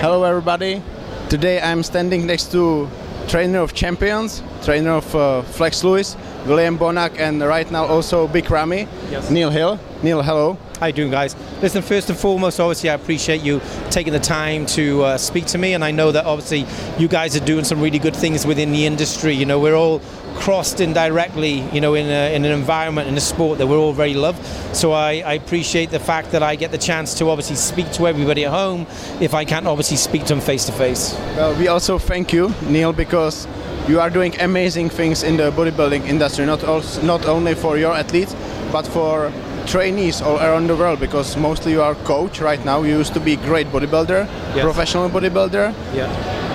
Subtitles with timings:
[0.00, 0.82] Hello, everybody.
[1.28, 2.88] Today I'm standing next to
[3.28, 8.50] trainer of champions, trainer of uh, Flex Lewis, William Bonac, and right now also Big
[8.50, 9.30] Ramy, Yes.
[9.30, 9.78] Neil Hill.
[10.02, 10.56] Neil, hello.
[10.80, 11.36] How you doing, guys?
[11.60, 15.58] Listen, first and foremost, obviously, I appreciate you taking the time to uh, speak to
[15.58, 16.64] me, and I know that obviously
[16.98, 19.34] you guys are doing some really good things within the industry.
[19.34, 20.00] You know, we're all
[20.36, 23.92] crossed indirectly, you know, in, a, in an environment in a sport that we're all
[23.92, 24.42] very love.
[24.74, 28.06] So I, I appreciate the fact that I get the chance to obviously speak to
[28.06, 28.86] everybody at home
[29.20, 31.12] if I can't obviously speak to them face to face.
[31.36, 33.46] Well, we also thank you, Neil, because
[33.86, 37.92] you are doing amazing things in the bodybuilding industry, not, also, not only for your
[37.92, 38.34] athletes,
[38.72, 39.30] but for
[39.66, 43.20] trainees all around the world because mostly you are coach right now you used to
[43.20, 44.64] be great bodybuilder Yes.
[44.64, 46.06] professional bodybuilder Yeah.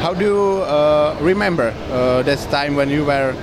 [0.01, 3.33] how do you uh, remember uh, that time when you were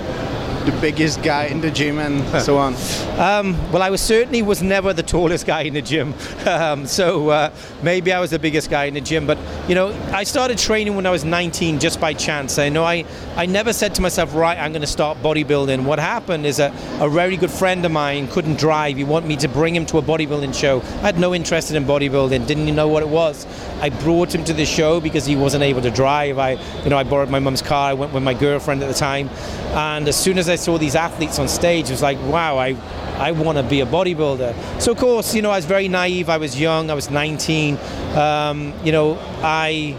[0.65, 2.75] the biggest guy in the gym and so on
[3.19, 6.15] Um, well, I was certainly was never the tallest guy in the gym,
[6.47, 7.51] um, so uh,
[7.83, 9.27] maybe I was the biggest guy in the gym.
[9.27, 9.39] But
[9.69, 12.59] you know, I started training when I was 19 just by chance.
[12.59, 13.05] I know I,
[13.37, 15.85] I never said to myself, right, I'm going to start bodybuilding.
[15.85, 18.97] What happened is a, a very good friend of mine couldn't drive.
[18.97, 20.81] He wanted me to bring him to a bodybuilding show.
[20.81, 23.47] I had no interest in bodybuilding, didn't even know what it was.
[23.81, 26.39] I brought him to the show because he wasn't able to drive.
[26.39, 26.53] I,
[26.85, 27.91] you know, I borrowed my mum's car.
[27.91, 29.29] I went with my girlfriend at the time,
[29.75, 32.77] and as soon as I saw these athletes on stage, it was like, wow, I,
[33.17, 34.81] I want to be a bodybuilder.
[34.81, 36.29] So of course, you know, I was very naive.
[36.29, 36.91] I was young.
[36.91, 37.79] I was 19.
[38.15, 39.97] Um, you know, I.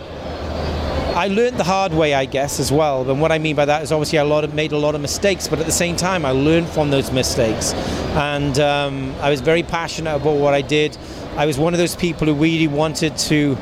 [1.15, 3.07] I learned the hard way, I guess, as well.
[3.07, 5.01] And what I mean by that is obviously I lot of, made a lot of
[5.01, 7.71] mistakes, but at the same time, I learned from those mistakes.
[8.15, 10.97] And um, I was very passionate about what I did.
[11.37, 13.55] I was one of those people who really wanted to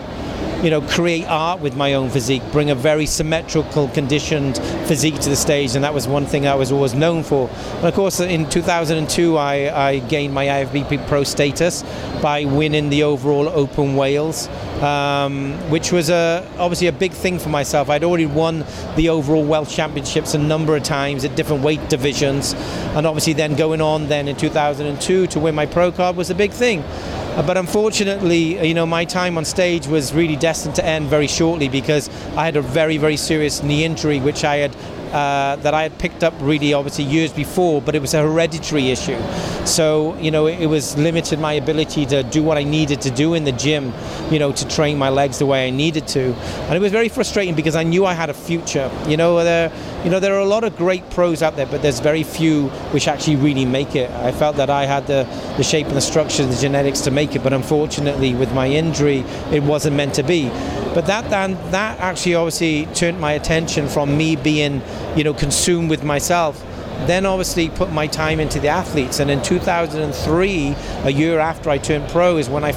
[0.63, 5.29] you know, create art with my own physique, bring a very symmetrical, conditioned physique to
[5.29, 7.49] the stage, and that was one thing I was always known for.
[7.77, 11.83] And of course, in 2002, I, I gained my IFBB Pro status
[12.21, 14.47] by winning the overall Open Wales,
[14.83, 17.89] um, which was a, obviously a big thing for myself.
[17.89, 18.63] I'd already won
[18.95, 22.53] the overall Welsh Championships a number of times at different weight divisions,
[22.93, 26.35] and obviously then going on then in 2002 to win my pro card was a
[26.35, 26.83] big thing.
[27.31, 31.07] Uh, But unfortunately, uh, you know, my time on stage was really destined to end
[31.07, 34.75] very shortly because I had a very, very serious knee injury, which I had
[35.11, 38.91] uh, that I had picked up really obviously years before, but it was a hereditary
[38.91, 39.19] issue.
[39.65, 43.11] So you know, it, it was limited my ability to do what I needed to
[43.11, 43.93] do in the gym,
[44.29, 47.09] you know, to train my legs the way I needed to, and it was very
[47.09, 48.89] frustrating because I knew I had a future.
[49.07, 49.71] You know, there,
[50.03, 52.69] you know, there are a lot of great pros out there, but there's very few
[52.93, 54.09] which actually really make it.
[54.11, 57.11] I felt that I had the, the shape and the structure, and the genetics to
[57.11, 59.19] make it, but unfortunately, with my injury,
[59.51, 60.49] it wasn't meant to be.
[60.93, 64.81] But that then that actually obviously turned my attention from me being,
[65.15, 66.61] you know, consumed with myself.
[67.07, 71.79] Then obviously put my time into the athletes, and in 2003, a year after I
[71.79, 72.73] turned pro, is when I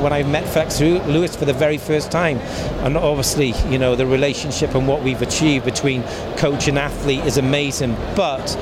[0.00, 2.38] when I met Flex Lewis for the very first time,
[2.84, 6.04] and obviously you know the relationship and what we've achieved between
[6.36, 7.96] coach and athlete is amazing.
[8.14, 8.56] But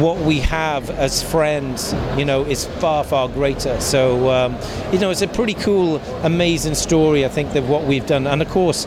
[0.00, 3.80] what we have as friends, you know, is far, far greater.
[3.80, 4.56] So, um,
[4.92, 8.26] you know, it's a pretty cool, amazing story, I think, of what we've done.
[8.26, 8.86] And of course,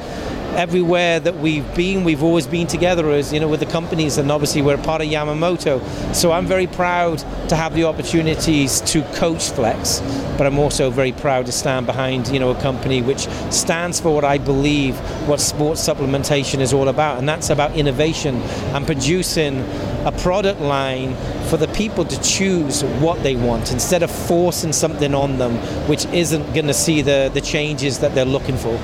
[0.56, 4.31] everywhere that we've been, we've always been together as, you know, with the companies, and
[4.31, 5.81] obviously we're part of Yamamoto.
[6.13, 7.19] So I'm very proud
[7.50, 10.00] to have the opportunities to coach Flex,
[10.38, 14.13] but I'm also very proud to stand behind, you know, a company which stands for
[14.13, 14.97] what I believe
[15.28, 18.35] what sports supplementation is all about, and that's about innovation
[18.73, 19.59] and producing
[20.06, 25.13] a product line for the people to choose what they want instead of forcing something
[25.13, 25.56] on them
[25.88, 28.79] which isn't going to see the, the changes that they're looking for.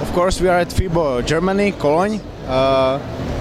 [0.00, 2.20] Of course we are at fibo germany cologne.
[2.46, 2.98] Uh,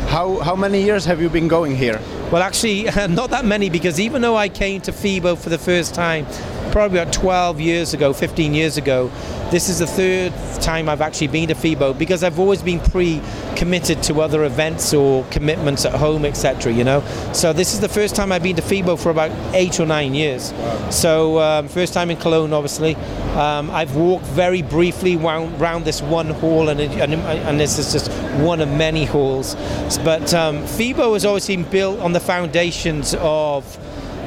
[0.08, 2.00] how, how many years have you been going here?
[2.32, 5.94] Well, actually, not that many because even though I came to FIBO for the first
[5.94, 6.26] time,
[6.72, 9.12] probably about 12 years ago, 15 years ago,
[9.52, 14.02] this is the third time I've actually been to FIBO because I've always been pre-committed
[14.04, 16.74] to other events or commitments at home, etc.
[16.74, 17.02] You know,
[17.34, 20.14] so this is the first time I've been to FIBO for about eight or nine
[20.16, 20.54] years.
[20.90, 22.96] So um, first time in Cologne, obviously.
[23.36, 27.92] Um, I've walked very briefly round, round this one hall, and, and, and this is
[27.92, 28.10] just
[28.42, 29.56] one of many halls.
[30.04, 33.78] But um, FIBO has always been built on the foundations of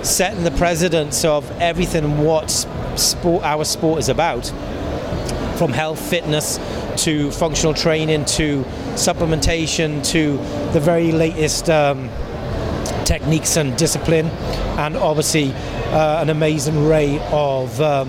[0.08, 2.50] setting the precedence of everything what
[2.96, 4.46] sport, our sport is about
[5.58, 6.58] from health, fitness
[6.96, 8.62] to functional training to
[8.94, 10.36] supplementation to
[10.72, 12.08] the very latest um,
[13.04, 14.26] techniques and discipline,
[14.78, 15.52] and obviously
[15.92, 18.08] uh, an amazing array of um,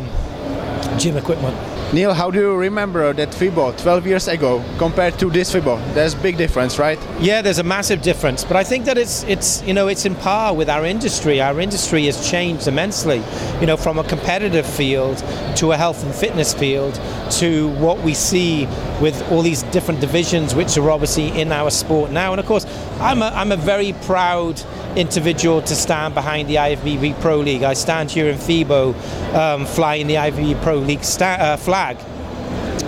[0.97, 1.55] gym equipment.
[1.91, 5.75] Neil, how do you remember that FIBO 12 years ago compared to this FIBO?
[5.95, 6.99] There's big difference, right?
[7.19, 10.13] Yeah, there's a massive difference, but I think that it's it's you know it's in
[10.13, 11.41] par with our industry.
[11.41, 13.23] Our industry has changed immensely,
[13.59, 15.17] you know, from a competitive field
[15.55, 16.93] to a health and fitness field
[17.39, 18.67] to what we see
[19.01, 22.33] with all these different divisions, which are obviously in our sport now.
[22.33, 22.67] And of course,
[22.99, 24.61] I'm a, I'm a very proud
[24.99, 27.63] individual to stand behind the IFBB Pro League.
[27.63, 28.93] I stand here in FIBO
[29.33, 31.97] um, flying the IFBB Pro League sta- uh, flag.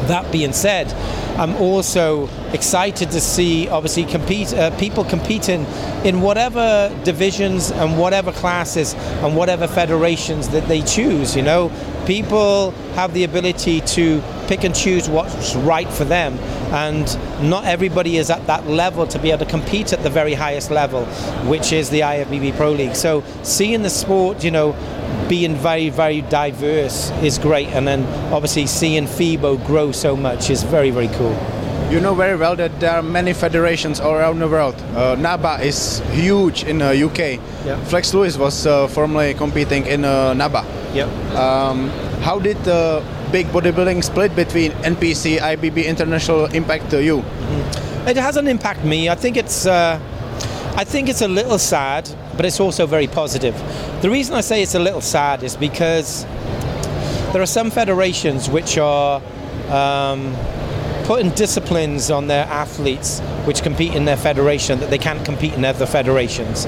[0.08, 0.92] That being said,
[1.38, 5.66] I'm also excited to see obviously compete uh, people competing
[6.04, 11.36] in whatever divisions and whatever classes and whatever federations that they choose.
[11.36, 11.72] You know,
[12.06, 16.38] people have the ability to pick and choose what's right for them,
[16.74, 17.06] and
[17.50, 20.72] not everybody is at that level to be able to compete at the very highest
[20.72, 21.06] level,
[21.48, 22.96] which is the IFBB Pro League.
[22.96, 24.74] So seeing the sport, you know,
[25.32, 30.62] being very, very diverse is great, and then obviously seeing FIBO grow so much is
[30.64, 31.32] very, very cool.
[31.90, 34.76] You know very well that there are many federations all around the world.
[34.94, 37.40] Uh, NABBA is huge in the uh, UK.
[37.66, 37.82] Yeah.
[37.86, 40.66] Flex Lewis was uh, formerly competing in uh, NABBA.
[40.96, 41.08] Yep.
[41.36, 41.88] Um,
[42.28, 43.02] how did the
[43.32, 47.24] big bodybuilding split between NPC, IFBB, International impact you?
[48.06, 49.08] It hasn't impacted me.
[49.08, 49.66] I think it's.
[50.76, 53.54] I think it's a little sad, but it's also very positive.
[54.02, 56.26] The reason I say it's a little sad is because
[57.34, 59.22] there are some federations which are
[59.70, 60.36] um,
[61.04, 65.66] putting disciplines on their athletes which compete in their federation that they can't compete in
[65.66, 66.66] other federations.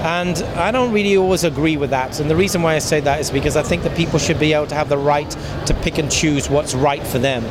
[0.00, 2.20] And I don't really always agree with that.
[2.20, 4.52] And the reason why I say that is because I think that people should be
[4.52, 5.30] able to have the right
[5.66, 7.44] to pick and choose what's right for them.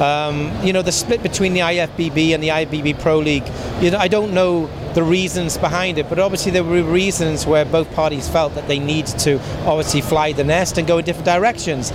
[0.00, 3.46] Um, you know, the split between the IFBB and the IFBB Pro League,
[3.80, 7.66] you know, I don't know the reasons behind it, but obviously there were reasons where
[7.66, 11.26] both parties felt that they needed to obviously fly the nest and go in different
[11.26, 11.90] directions.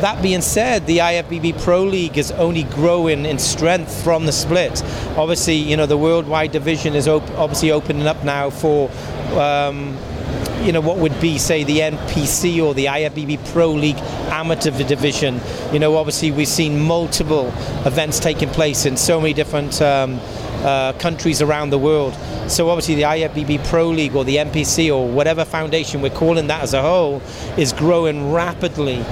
[0.00, 4.82] That being said, the IFBB Pro League is only growing in strength from the split.
[5.18, 8.90] Obviously, you know, the worldwide division is op- obviously opening up now for.
[9.38, 9.96] Um,
[10.62, 13.98] you know what would be say the NPC or the IFBB Pro League
[14.30, 15.40] amateur division.
[15.72, 17.48] You know, obviously we've seen multiple
[17.84, 20.18] events taking place in so many different um,
[20.64, 22.14] uh, countries around the world.
[22.48, 26.62] So obviously the IFBB Pro League or the NPC or whatever foundation we're calling that
[26.62, 27.20] as a whole
[27.56, 29.02] is growing rapidly.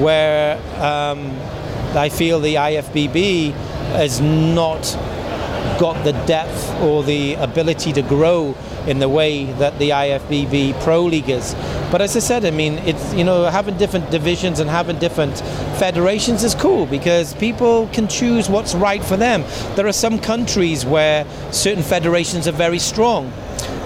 [0.00, 1.36] Where um,
[1.96, 3.52] I feel the IFBB
[3.92, 4.82] has not
[5.78, 11.04] got the depth or the ability to grow in the way that the IFBB Pro
[11.04, 11.54] League is.
[11.90, 15.38] But as I said, I mean, it's you know having different divisions and having different
[15.78, 19.44] federations is cool because people can choose what's right for them.
[19.76, 23.32] There are some countries where certain federations are very strong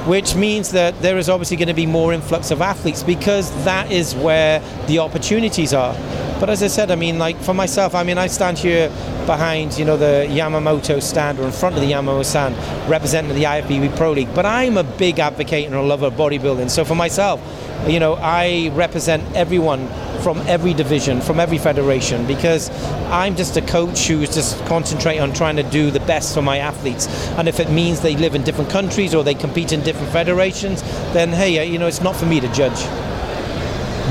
[0.07, 3.93] which means that there is obviously going to be more influx of athletes because that
[3.93, 5.95] is where the opportunities are.
[6.41, 8.89] But as I said, I mean, like for myself, I mean, I stand here
[9.27, 12.57] behind, you know, the Yamamoto stand or in front of the Yamamoto stand
[12.89, 14.33] representing the IFBB Pro League.
[14.35, 16.71] But I'm a big advocate and a lover of bodybuilding.
[16.71, 17.41] So for myself,
[17.89, 19.89] you know, I represent everyone
[20.23, 22.71] from every division, from every federation, because
[23.11, 26.59] I'm just a coach who's just concentrating on trying to do the best for my
[26.59, 27.09] athletes.
[27.37, 30.83] And if it means they live in different countries or they compete in different federations,
[31.13, 32.79] then hey, you know, it's not for me to judge.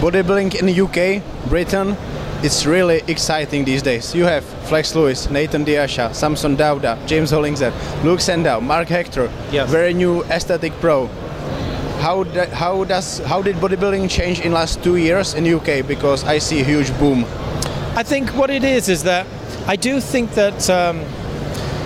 [0.01, 1.97] Bodybuilding in the UK, Britain,
[2.44, 4.13] it's really exciting these days.
[4.13, 7.74] You have Flex Lewis, Nathan De Asha, Samson Dauda, James Hollingshead,
[8.04, 9.69] Luke Sandoe, Mark Hector, Yes.
[9.69, 11.07] very new aesthetic pro.
[12.00, 15.81] How, da- how does how did bodybuilding change in last two years in UK?
[15.88, 17.25] Because I see a huge boom.
[17.95, 19.25] I think what it is is that
[19.68, 21.04] I do think that um,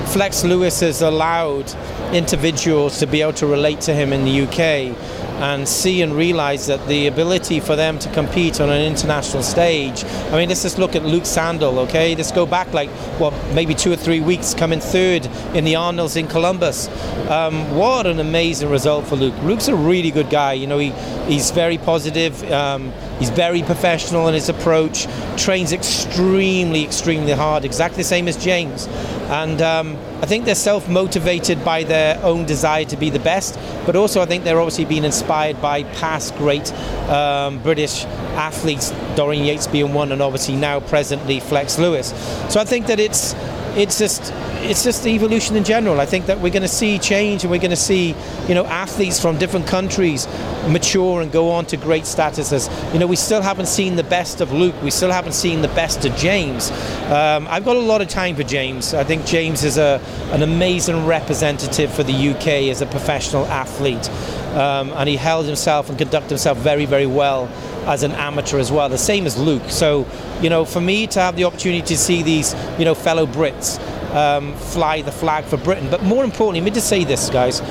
[0.07, 1.73] Flex Lewis has allowed
[2.13, 4.93] individuals to be able to relate to him in the UK
[5.41, 10.05] and see and realize that the ability for them to compete on an international stage.
[10.05, 12.15] I mean, let's just look at Luke Sandoe, okay?
[12.15, 16.15] Let's go back like, what, maybe two or three weeks, coming third in the Arnolds
[16.15, 16.87] in Columbus.
[17.27, 19.33] Um, what an amazing result for Luke.
[19.41, 20.53] Luke's a really good guy.
[20.53, 20.91] You know, he,
[21.27, 22.43] he's very positive.
[22.51, 25.07] Um, he's very professional in his approach,
[25.37, 28.87] trains extremely, extremely hard, exactly the same as James.
[29.29, 33.57] And um, I think they're self motivated by their own desire to be the best,
[33.87, 36.71] but also I think they're obviously being inspired by past great
[37.09, 42.09] um, British athletes, Dorian Yates being one, and obviously now presently Flex Lewis.
[42.53, 43.33] So I think that it's
[43.75, 45.99] it's just it's just the evolution in general.
[45.99, 48.15] I think that we're going to see change, and we're going to see
[48.47, 50.27] you know athletes from different countries
[50.67, 52.69] mature and go on to great statuses.
[52.93, 54.75] You know, we still haven't seen the best of Luke.
[54.83, 56.69] We still haven't seen the best of James.
[57.09, 58.93] Um, I've got a lot of time for James.
[58.93, 60.01] I think James is a
[60.31, 64.09] an amazing representative for the UK as a professional athlete,
[64.55, 67.49] um, and he held himself and conducted himself very very well
[67.85, 69.69] as an amateur as well, the same as Luke.
[69.69, 70.07] So,
[70.41, 73.79] you know, for me to have the opportunity to see these, you know, fellow Brits
[74.13, 77.61] um, fly the flag for Britain, but more importantly, let me just say this, guys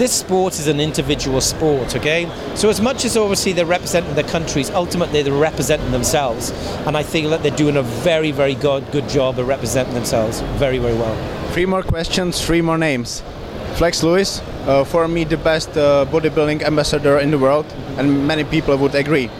[0.00, 2.26] this sport is an individual sport, okay?
[2.54, 6.52] So as much as obviously they're representing their countries, ultimately they're representing themselves.
[6.86, 10.40] And I feel that they're doing a very, very good, good job of representing themselves
[10.58, 11.14] very, very well.
[11.52, 13.22] Three more questions, three more names.
[13.74, 17.66] Flex Lewis, uh, for me the best uh, bodybuilding ambassador in the world,
[17.98, 19.30] and many people would agree.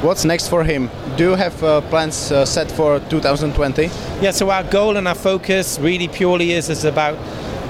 [0.00, 0.90] What's next for him?
[1.16, 3.90] Do you have uh, plans uh, set for 2020?
[4.22, 7.18] Yeah, so our goal and our focus really purely is, is about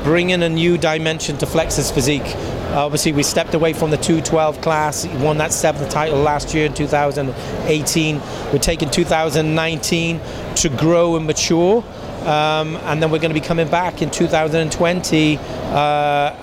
[0.05, 2.37] bringing a new dimension to Flex's physique.
[2.75, 6.75] Obviously, we stepped away from the 212 class, won that seventh title last year in
[6.75, 8.21] 2018.
[8.53, 10.21] We're taking 2019
[10.57, 11.83] to grow and mature.
[12.27, 15.41] Um, and then we're going to be coming back in 2020 uh,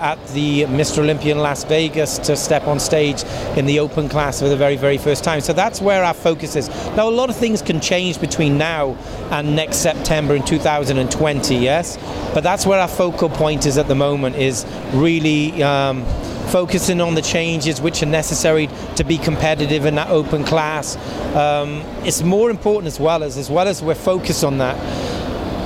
[0.00, 0.98] at the Mr.
[0.98, 3.22] Olympia in Las Vegas to step on stage
[3.56, 5.40] in the open class for the very, very first time.
[5.40, 6.68] So that's where our focus is.
[6.96, 8.96] Now, a lot of things can change between now
[9.30, 11.96] and next September in 2020, yes?
[12.34, 15.62] But that's where our focal point is at the moment, is really.
[15.62, 16.04] Um,
[16.46, 20.96] focusing on the changes which are necessary to be competitive in that open class.
[21.34, 24.76] Um, it's more important as well as as well as we're focused on that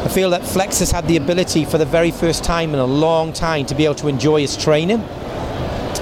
[0.02, 2.86] I feel that Flex has had the ability for the very first time in a
[2.86, 5.00] long time to be able to enjoy his training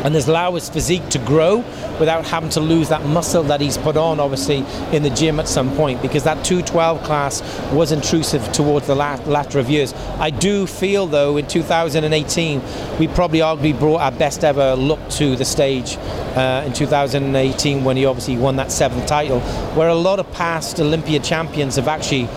[0.05, 1.57] and has allowed his physique to grow
[1.99, 4.59] without having to lose that muscle that he's put on obviously
[4.93, 9.59] in the gym at some point because that 212 class was intrusive towards the latter
[9.59, 9.93] of years.
[10.19, 12.63] I do feel though in 2018
[13.01, 15.97] we probably arguably brought our best ever look to the stage
[16.37, 19.41] uh, in 2018 when he obviously won that seventh title
[19.75, 22.29] where a lot of past Olympia champions have actually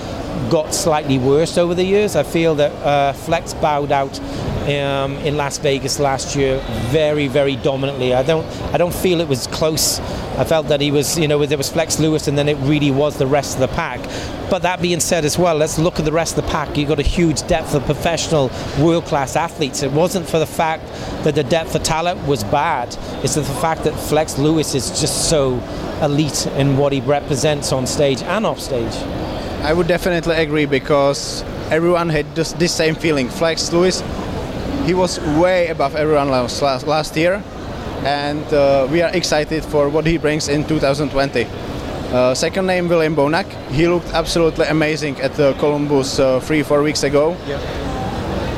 [0.50, 2.16] got slightly worse over the years.
[2.16, 4.20] I feel that uh, Flex bowed out
[4.62, 8.14] um, in Las Vegas last year very, very dominantly.
[8.14, 10.00] I don't, I don't feel it was close.
[10.38, 12.92] I felt that he was, you know, there was Flex Lewis, and then it really
[12.92, 14.00] was the rest of the pack.
[14.50, 16.78] But that being said, as well, let's look at the rest of the pack.
[16.78, 19.84] You've got a huge depth of professional, world-class athletes.
[19.84, 20.86] It wasn't for the fact
[21.24, 22.96] that the depth of talent was bad.
[23.24, 25.62] It's the fact that Flex Lewis is just so
[26.02, 28.96] elite in what he represents on stage and off stage.
[29.64, 33.30] I would definitely agree because everyone had just this same feeling.
[33.30, 34.02] Flex Lewis,
[34.86, 37.44] he was way above everyone else last, last year,
[38.04, 41.46] and uh, we are excited for what he brings in 2020.
[41.46, 43.46] Uh, second name William Bonac.
[43.70, 47.38] He looked absolutely amazing at the Columbus uh, three four weeks ago.
[47.46, 47.60] Yeah.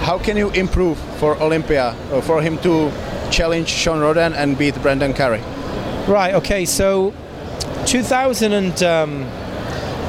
[0.05, 2.89] How can you improve for Olympia uh, for him to
[3.29, 5.41] challenge Shawn Rhoden and beat Brandon Curry?
[6.07, 6.33] Right.
[6.33, 6.63] Okay.
[6.63, 7.13] So
[7.85, 8.83] 2000 and.
[8.83, 9.42] Um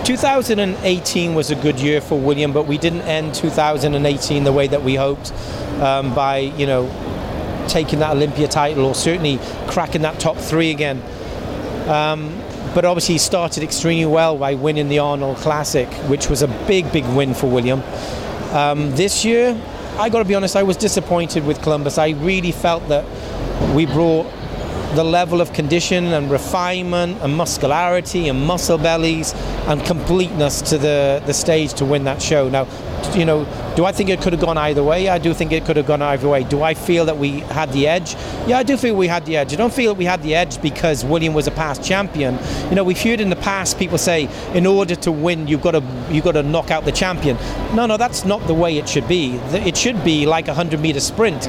[0.04, 4.82] 2018 was a good year for William, but we didn't end 2018 the way that
[4.82, 5.32] we hoped
[5.80, 6.86] um, by, you know,
[7.68, 11.00] taking that Olympia title or certainly cracking that top three again.
[11.88, 12.38] Um,
[12.74, 16.92] but obviously he started extremely well by winning the Arnold Classic, which was a big,
[16.92, 17.82] big win for William.
[18.52, 19.58] Um, this year,
[19.96, 21.96] I got to be honest, I was disappointed with Columbus.
[21.96, 23.06] I really felt that
[23.74, 24.26] we brought
[24.94, 29.34] the level of condition and refinement and muscularity and muscle bellies
[29.66, 32.48] and completeness to the, the stage to win that show.
[32.48, 32.66] Now,
[33.16, 33.44] you know,
[33.76, 35.08] do I think it could have gone either way?
[35.08, 36.44] I do think it could have gone either way.
[36.44, 38.14] Do I feel that we had the edge?
[38.46, 39.52] Yeah, I do feel we had the edge.
[39.52, 42.38] I don't feel that we had the edge because William was a past champion.
[42.68, 45.72] You know, we've heard in the past people say, in order to win, you've got
[45.72, 47.36] to you've got to knock out the champion.
[47.74, 49.34] No, no, that's not the way it should be.
[49.52, 51.46] It should be like a hundred meter sprint.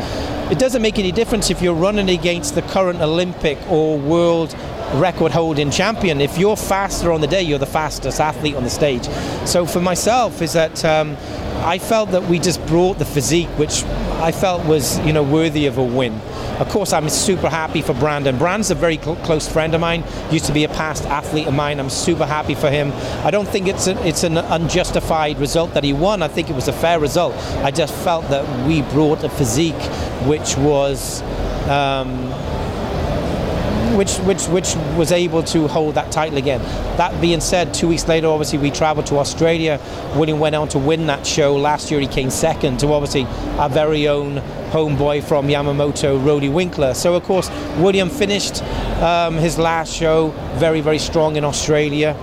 [0.51, 4.55] It doesn't make any difference if you're running against the current Olympic or world
[4.93, 6.21] record holding champion.
[6.21, 9.05] If you're faster on the day, you're the fastest athlete on the stage.
[9.45, 11.17] So for myself, is that um,
[11.65, 13.83] I felt that we just brought the physique, which
[14.21, 16.13] I felt was you know worthy of a win.
[16.59, 18.37] Of course, I'm super happy for Brandon.
[18.37, 20.03] Brandon's a very cl- close friend of mine.
[20.31, 21.79] Used to be a past athlete of mine.
[21.79, 22.93] I'm super happy for him.
[23.25, 26.21] I don't think it's a, it's an unjustified result that he won.
[26.21, 27.35] I think it was a fair result.
[27.63, 29.81] I just felt that we brought a physique
[30.27, 31.23] which was.
[31.67, 32.31] Um,
[33.95, 36.61] which, which, which was able to hold that title again.
[36.97, 39.79] That being said, two weeks later, obviously, we travelled to Australia.
[40.15, 41.55] William went on to win that show.
[41.55, 43.23] Last year, he came second to obviously
[43.57, 46.95] our very own homeboy from Yamamoto, Roelly Winklaar.
[46.95, 48.61] So, of course, William finished
[49.01, 52.15] um, his last show very, very strong in Australia.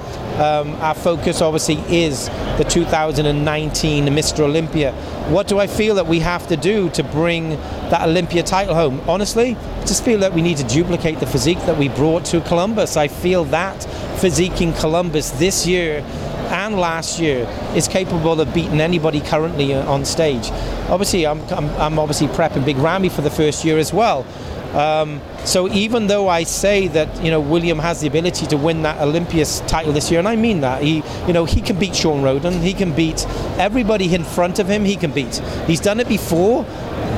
[0.42, 2.26] Um, our focus obviously is
[2.58, 4.40] the 2019 Mr.
[4.40, 4.92] Olympia.
[5.28, 9.00] What do I feel that we have to do to bring that Olympia title home?
[9.06, 12.40] Honestly, I just feel that we need to duplicate the physique that we brought to
[12.40, 12.96] Columbus.
[12.96, 13.84] I feel that
[14.18, 16.04] physique in Columbus this year
[16.50, 17.46] and last year
[17.76, 20.50] is capable of beating anybody currently on stage.
[20.90, 24.26] Obviously, I'm, I'm, I'm obviously prepping Big Ramy for the first year as well.
[24.74, 28.82] Um, so even though I say that you know William has the ability to win
[28.82, 31.94] that Olympia title this year, and I mean that he you know he can beat
[31.94, 33.26] Shawn Rhoden, he can beat
[33.58, 34.84] everybody in front of him.
[34.84, 35.36] He can beat.
[35.66, 36.64] He's done it before,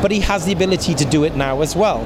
[0.03, 2.05] but he has the ability to do it now as well.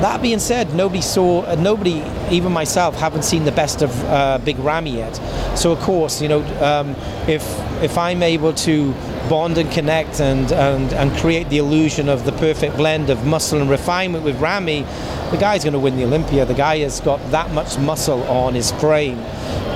[0.00, 4.38] That being said, nobody saw, uh, nobody, even myself, haven't seen the best of uh,
[4.38, 5.14] Big Ramy yet.
[5.54, 6.96] So of course, you know, um,
[7.28, 7.44] if
[7.82, 8.94] if I'm able to
[9.30, 13.60] bond and connect and, and and create the illusion of the perfect blend of muscle
[13.60, 14.82] and refinement with Ramy,
[15.30, 16.44] the guy's going to win the Olympia.
[16.44, 19.18] The guy has got that much muscle on his frame.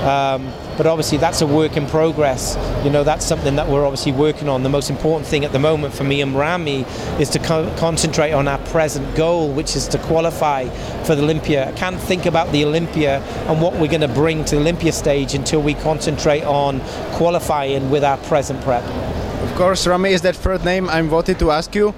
[0.03, 2.57] Um, but obviously that's a work in progress.
[2.83, 4.61] You know, that's something that we're obviously working on.
[4.61, 6.81] The most important thing at the moment for me and Ramy
[7.17, 10.67] is to co- concentrate on our present goal, which is to qualify
[11.05, 11.69] for the Olympia.
[11.69, 14.91] I can't think about the Olympia and what we're going to bring to the Olympia
[14.91, 16.81] stage until we concentrate on
[17.13, 18.83] qualifying with our present prep.
[19.45, 21.93] Of course, Ramy is that third name I wanted to ask you.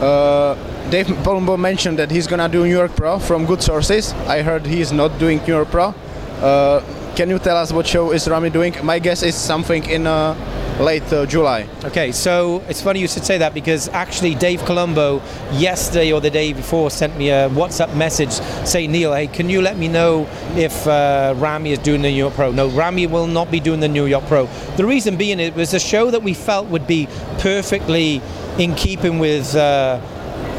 [0.00, 0.54] Uh,
[0.90, 4.12] Dave Palumbo mentioned that he's gonna do New York Pro from good sources.
[4.26, 5.94] I heard he's not doing New York Pro.
[6.40, 6.80] Uh,
[7.16, 8.74] can you tell us what show is Ramy doing?
[8.82, 10.34] My guess is something in uh,
[10.80, 11.66] late uh, July.
[11.84, 15.22] Okay, so it's funny you should say that because actually Dave Palumbo
[15.58, 18.32] yesterday or the day before sent me a WhatsApp message
[18.66, 22.16] saying, Neil, hey, can you let me know if uh, Ramy is doing the New
[22.16, 22.52] York Pro?
[22.52, 24.46] No, Ramy will not be doing the New York Pro.
[24.76, 28.20] The reason being it was a show that we felt would be perfectly
[28.58, 30.00] in keeping with uh,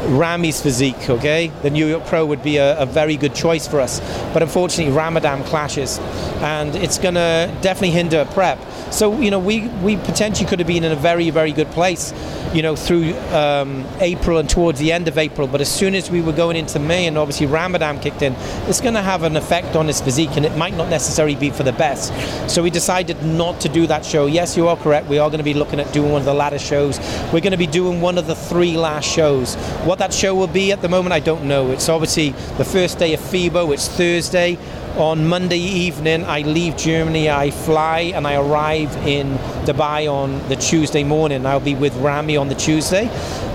[0.06, 1.48] Ramy's physique, okay?
[1.62, 4.00] The New York Pro would be a, a, very good choice for us.
[4.32, 5.98] But unfortunately, Ramadan clashes,
[6.40, 8.58] and it's going to definitely hinder prep.
[8.90, 12.14] So, you know, we, we potentially could have been in a very, very good place,
[12.54, 15.46] you know, through um, April and towards the end of April.
[15.46, 18.32] But as soon as we were going into May and obviously Ramadan kicked in,
[18.66, 21.50] it's going to have an effect on his physique and it might not necessarily be
[21.50, 22.12] for the best.
[22.50, 24.24] So we decided not to do that show.
[24.26, 25.06] Yes, you are correct.
[25.08, 26.98] We are going to be looking at doing one of the latter shows.
[27.32, 29.56] We're going to be doing one of the three last shows.
[29.88, 31.70] What that show will be at the moment, I don't know.
[31.70, 34.58] It's obviously the first day of FIBO, it's Thursday.
[34.98, 40.56] On Monday evening, I leave Germany, I fly, and I arrive in Dubai on the
[40.56, 41.46] Tuesday morning.
[41.46, 43.08] I'll be with Ramy on the Tuesday.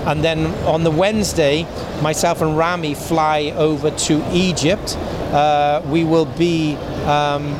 [0.06, 1.68] And then on the Wednesday,
[2.02, 4.96] myself and Ramy fly over to Egypt.
[5.30, 6.74] Uh, we will be
[7.06, 7.54] um,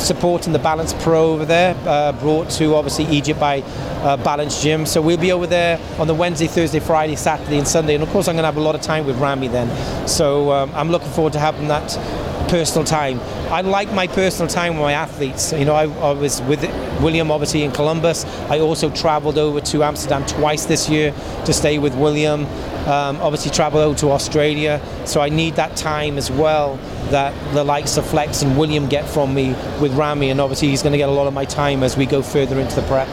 [0.00, 3.60] supporting the Balance Pro over there, uh, brought to obviously Egypt by
[4.02, 4.86] uh, Balance Gym.
[4.86, 7.94] So we'll be over there on the Wednesday, Thursday, Friday, Saturday, and Sunday.
[7.94, 9.68] And of course, I'm going to have a lot of time with Ramy then.
[10.08, 11.96] So um, I'm looking forward to having that
[12.48, 13.20] personal time.
[13.52, 15.52] I like my personal time with my athletes.
[15.52, 16.62] You know, I, I, was with
[17.00, 18.24] William obviously in Columbus.
[18.48, 21.12] I also traveled over to Amsterdam twice this year
[21.44, 22.46] to stay with William.
[22.86, 24.80] Um, obviously traveled over to Australia.
[25.04, 26.76] So I need that time as well
[27.10, 29.50] that the likes of Flex and William get from me
[29.80, 30.30] with Ramy.
[30.30, 32.58] And obviously he's going to get a lot of my time as we go further
[32.58, 33.08] into the prep.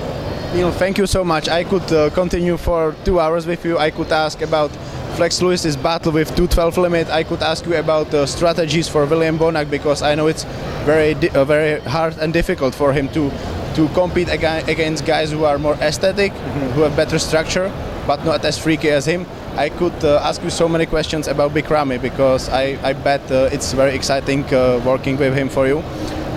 [0.53, 1.49] Neil, thank you so much.
[1.49, 3.77] I could uh, continue for two hours with you.
[3.77, 4.71] I could ask about
[5.17, 7.09] Flex Lewis's battle with 212 limit.
[7.09, 10.43] I could ask you about the strategies for William Bonac because I know it's
[10.85, 13.31] very uh, very hard and difficult for him to
[13.73, 16.69] to compete against guys who are more aesthetic, mm-hmm.
[16.73, 17.71] who have better structure,
[18.05, 19.25] but not as freaky as him.
[19.55, 23.31] I could uh, ask you so many questions about Big Ramy because I, I bet
[23.31, 25.81] uh, it's very exciting uh, working with him for you.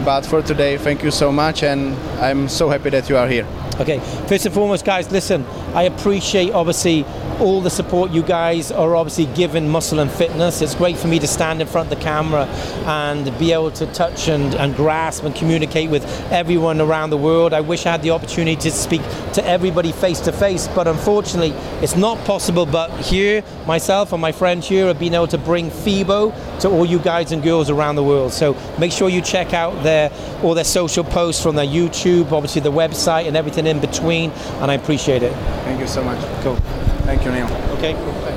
[0.07, 3.47] But for today, thank you so much, and I'm so happy that you are here.
[3.79, 7.05] Okay, first and foremost, guys, listen, I appreciate obviously
[7.40, 10.61] all the support you guys are obviously giving muscle and fitness.
[10.61, 12.44] It's great for me to stand in front of the camera
[12.87, 17.55] and be able to touch and, and grasp and communicate with everyone around the world.
[17.55, 19.00] I wish I had the opportunity to speak
[19.33, 22.66] to everybody face to face, but unfortunately, it's not possible.
[22.66, 26.85] But here, myself and my friends here have been able to bring FIBO to all
[26.85, 28.33] you guys and girls around the world.
[28.33, 30.11] So make sure you check out their
[30.42, 34.31] all their social posts from their YouTube, obviously the website and everything in between.
[34.61, 35.33] And I appreciate it.
[35.64, 36.20] Thank you so much.
[36.42, 36.89] Cool.
[37.04, 37.46] Thank you, Neil.
[37.78, 37.94] Okay.